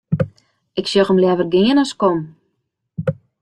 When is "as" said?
1.83-1.93